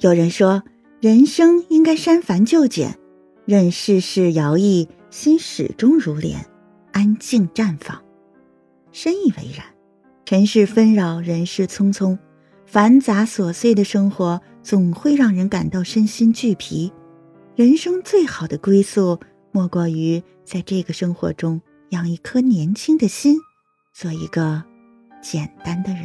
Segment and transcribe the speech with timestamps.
[0.00, 0.62] 有人说，
[1.00, 2.98] 人生应该删繁就简，
[3.46, 6.44] 任世事摇曳，心始终如莲，
[6.92, 8.02] 安静绽放。
[8.92, 9.64] 深以为然。
[10.26, 12.18] 尘世纷扰，人世匆匆，
[12.64, 16.90] 繁杂琐碎的生活总会让人感到身心俱疲。
[17.54, 19.20] 人生最好的归宿，
[19.52, 23.36] 莫过于在这个生活中养一颗年轻的心，
[23.92, 24.64] 做一个
[25.20, 26.04] 简单的人。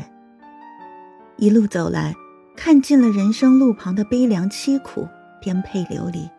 [1.38, 2.14] 一路走来，
[2.60, 5.08] 看尽了人生路旁的悲凉凄苦、
[5.42, 6.30] 颠沛流离，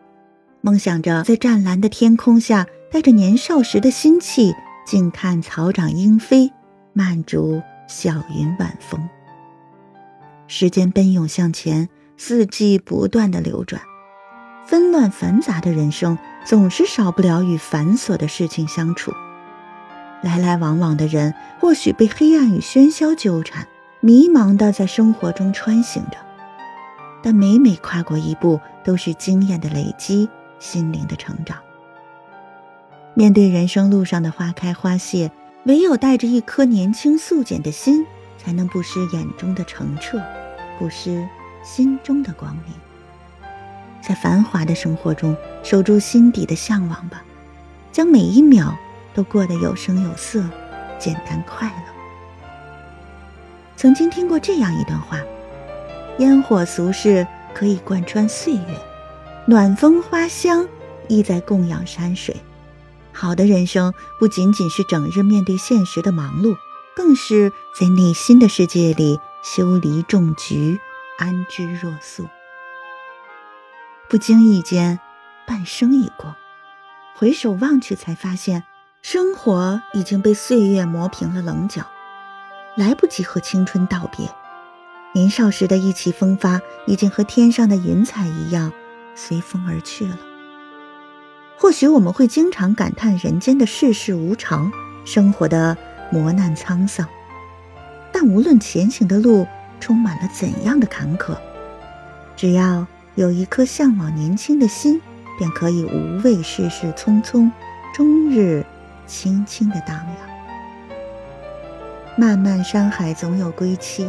[0.61, 4.53] 梦想着在湛蓝的天空下，带着年少时的心气，
[4.85, 6.53] 静看草长莺飞，
[6.93, 7.59] 漫竹。
[7.87, 9.09] 小云晚风，
[10.47, 13.81] 时间奔涌向前，四季不断的流转，
[14.65, 19.11] 纷乱繁杂的人生总是少不了与繁琐的事情相处。
[20.21, 23.67] 来来往往的人，或许被黑暗与喧嚣纠缠，
[24.01, 26.17] 迷茫的在生活中穿行着，
[27.23, 30.27] 但每每跨过一步，都是经验的累积，
[30.59, 31.57] 心灵的成长。
[33.13, 35.31] 面对人生路上的花开花谢。
[35.65, 38.03] 唯有带着一颗年轻素简的心，
[38.35, 40.19] 才能不失眼中的澄澈，
[40.79, 41.23] 不失
[41.61, 42.73] 心中的光明。
[44.01, 47.23] 在繁华的生活中，守住心底的向往吧，
[47.91, 48.75] 将每一秒
[49.13, 50.43] 都过得有声有色，
[50.97, 52.00] 简单快乐。
[53.81, 55.17] 曾经听过这样一段话：
[56.19, 58.79] 烟火俗世可以贯穿岁月，
[59.47, 60.67] 暖风花香
[61.07, 62.35] 意在供养山水。
[63.11, 66.55] 好的人生不仅仅是整日面对现实的忙碌，
[66.95, 70.79] 更是在内心的世界里修篱种菊，
[71.17, 72.27] 安之若素。
[74.07, 74.99] 不经意间，
[75.47, 76.35] 半生已过，
[77.15, 78.63] 回首望去，才发现
[79.01, 81.81] 生活已经被岁月磨平了棱角，
[82.75, 84.29] 来不及和青春道别。
[85.13, 88.71] 年少时的意气风发，已经和天上的云彩一样，
[89.13, 90.17] 随风而去了。
[91.57, 94.71] 或许我们会经常感叹人间的世事无常，
[95.05, 95.77] 生活的
[96.11, 97.07] 磨难沧桑，
[98.11, 99.45] 但无论前行的路
[99.79, 101.37] 充满了怎样的坎坷，
[102.35, 105.01] 只要有一颗向往年轻的心，
[105.37, 107.51] 便可以无畏世事匆匆，
[107.93, 108.65] 终日
[109.05, 110.30] 轻轻的荡漾。
[112.21, 114.07] 漫漫山海总有归期，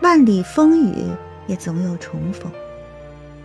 [0.00, 1.06] 万里风雨
[1.46, 2.50] 也总有重逢，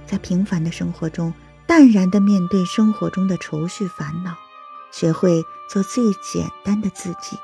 [0.05, 1.33] 在平凡的生活中。
[1.65, 4.33] 淡然地面对生活中的愁绪烦恼，
[4.93, 7.37] 学会做最简单的自己，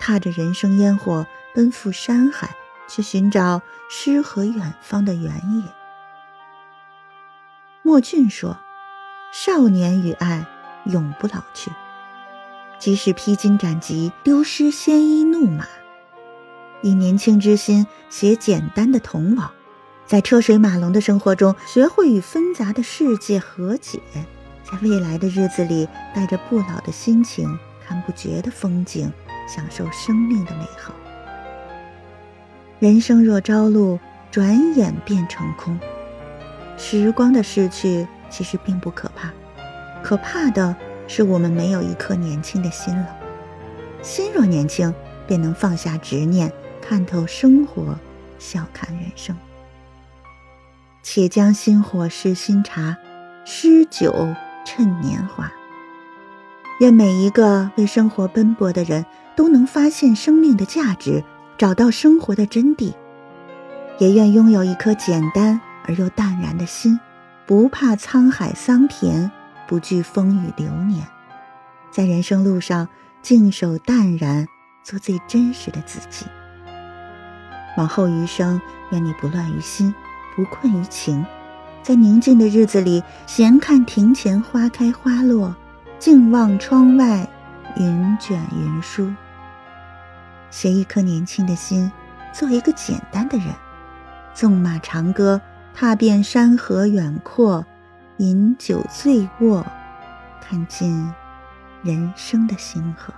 [0.00, 2.56] 踏着人生烟火奔赴山海，
[2.88, 5.72] 去寻找诗和远方的原野。
[7.82, 8.58] 莫俊说
[9.32, 10.44] ：“少年与爱
[10.86, 11.70] 永不老去，
[12.84, 15.64] 即使披荆斩棘，丢失鲜衣怒马，
[16.82, 19.50] 以年轻之心写简单的童往。”
[20.04, 24.00] 在车水马龙的生活中，学会与纷杂的世界和解；
[24.64, 29.10] 在未来的日子里，带着不老的心情，看不绝的风景，
[29.48, 30.92] 享受生命的美好。
[32.80, 33.98] 人生若朝露，
[34.30, 35.80] 转眼变成空。
[36.76, 39.32] 时光的逝去其实并不可怕，
[40.02, 43.06] 可怕的是我们没有一颗年轻的心了。
[44.02, 44.92] 心若年轻，
[45.26, 47.98] 便能放下执念，看透生活，
[48.38, 49.36] 笑看人生。
[51.02, 52.96] 且将新火试新茶，
[53.44, 54.12] 诗酒
[54.64, 55.50] 趁年华。
[56.80, 61.22] 愿每一个为生活奔波的人都能发现生命的价值，
[61.56, 62.92] 找到生活的真谛。
[63.98, 66.98] 也愿拥有一颗简单而又淡然的心，
[67.46, 69.30] 不怕沧海桑田，
[69.66, 71.06] 不惧风雨流年，
[71.90, 72.88] 在人生路上
[73.22, 74.46] 静守淡然，
[74.82, 76.26] 做最真实的自己。
[77.76, 78.60] 往后余生，
[78.90, 79.94] 愿你不乱于心。
[80.36, 81.24] 不困于情，
[81.80, 85.54] 在宁静的日子里，闲看庭前花开花落，
[85.96, 87.28] 静望窗外
[87.76, 89.14] 云卷云舒。
[90.50, 91.90] 携一颗年轻的心，
[92.32, 93.46] 做一个简单的人，
[94.34, 95.40] 纵马长歌，
[95.72, 97.64] 踏遍山河远阔，
[98.18, 99.64] 饮酒醉卧，
[100.40, 101.12] 看尽
[101.82, 103.12] 人生的星河。